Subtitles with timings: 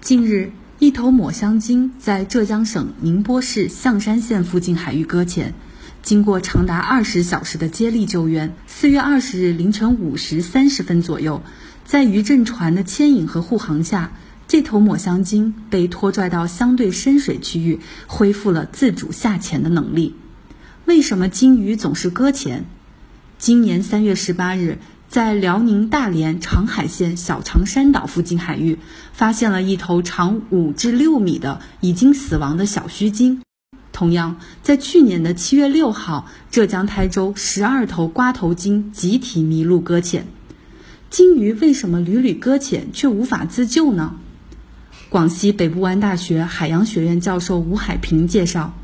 [0.00, 5.52] 近日，一头抹香鲸在浙江省宁波市象山县附近海域搁浅，
[6.02, 11.42] 经过长达二十小时的接力救援，四月二十日凌晨五时三十分左右，
[11.84, 14.12] 在渔政船的牵引和护航下，
[14.48, 20.16] 这头抹香鲸被拖拽到相对深水区域，恢复了自主下潜的能力。
[20.86, 22.64] 为什么鲸鱼总是搁浅？
[23.36, 24.78] 今年三月十八日。
[25.10, 28.78] 在辽宁大连长海县小长山岛附近海域，
[29.12, 33.42] 发现了一头长五至六米的已经死亡的小须鲸。
[33.92, 40.28] 同样，在去年的七月六号，浙江台州十二头瓜头鲸集体迷路搁浅。
[41.10, 44.14] 鲸鱼为什么屡屡搁浅却无法自救呢？
[45.08, 48.78] 广西北部湾大学海洋学院教授吴海平介绍，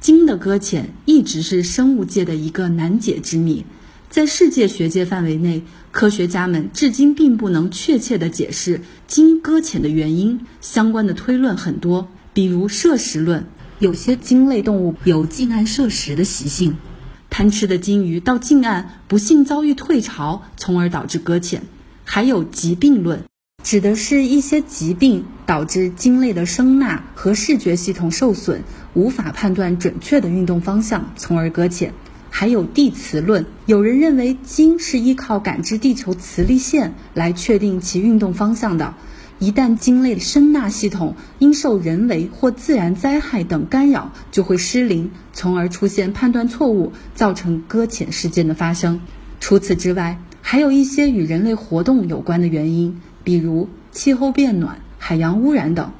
[0.00, 3.64] 鲸的搁浅一直是生物界的一个难解之谜。
[4.12, 10.44] 在世界学界范围内，科学家们至今并不能确切地解释鲸搁浅的原因。
[10.60, 13.46] 相关的推论很多，比如摄食论，
[13.78, 16.76] 有些鲸类动物有近岸摄食的习性，
[17.30, 21.62] 贪吃的鲸鱼到近岸不幸遭遇退潮，从而导致搁浅；
[22.04, 23.24] 还有疾病论，
[23.64, 31.94] 指的是一些疾病导致鲸类的声呐和视觉系统受损，无法判断准确的运动方向，从而搁浅。
[32.34, 38.94] 还有地磁论，有人认为鲸是依靠感知地球磁力线来确定其运动方向的。
[39.38, 49.00] 一旦鲸类的声呐系统因受人为或自然灾害等干扰，就会失灵，从而出现判断错误，造成搁浅事件的发生。
[49.38, 55.92] 除此之外，还有一些与人类活动有关的原因，比如气候变暖、海洋污染等。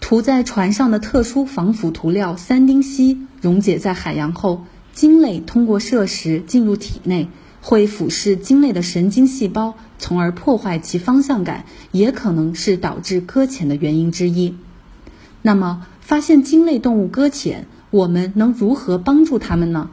[0.00, 4.66] 涂在船上的特殊防腐涂料三丁烯溶解在海洋后。
[4.98, 7.28] 鲸类通过摄食进入体内，
[7.62, 14.56] 会腐蚀鲸类的神经细胞，从而破坏其方向感，也可能是导致搁浅的原因之一。
[15.40, 19.88] 那么，发现鲸类动物搁浅，我们能如何帮助它们呢？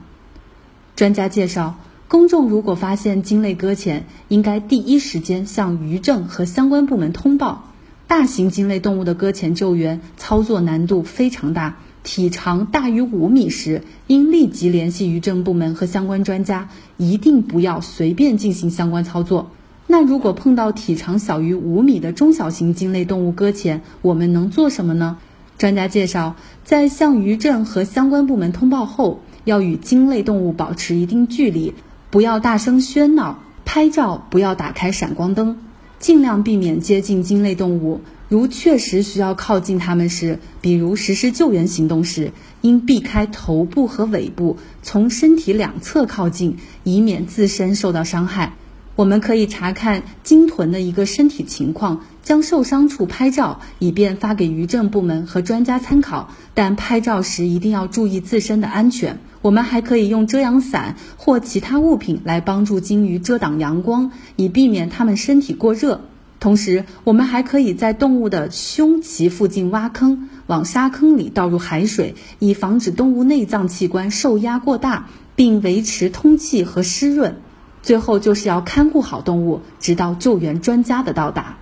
[0.95, 1.75] 专家介绍，
[2.07, 7.71] 公众如果发现鲸类搁浅，应该第一时间向渔政和相关部门通报。
[8.07, 11.77] 大型鲸类动物的搁浅救援操作难度非常大。
[12.05, 19.49] 体长大于五米时，应立即联系渔政部门和相关专家，一定不要随便进行相关操作。
[19.87, 25.17] 那如果碰到体长小于五米的中小型鲸类动物搁浅，我们能做什么呢？
[25.57, 31.73] 专家介绍，在向渔政和相关部门通报后，要与鲸类动物保持一定距离，
[32.11, 35.57] 不要大声喧闹，拍照不要打开闪光灯，
[35.97, 38.01] 尽量避免接近鲸类动物。
[38.27, 42.31] 如确实需要靠近它们时，比如实施救援行动时，
[42.61, 48.53] 应避开头部和尾部，从身体两侧靠近，以免自身受到伤害。
[48.95, 56.31] 我们可以查看鲸豚的一个身体情况，将受伤处拍照，以便发给渔政部门和专家参考。
[56.53, 59.19] 但拍照时一定要注意自身的安全。
[59.41, 66.01] 我们还可以用遮阳伞或其他物品来帮助鲸鱼遮挡阳光，以避免它们身体过热。
[66.45, 77.37] 同时，我们还可以在动物的胸鳍附近挖坑，往沙坑里倒入海水，以防止动物内脏器官受压过大，并维持通气和湿润。
[77.81, 81.57] 最后，就是要看护好动物，直到救援专家的到达。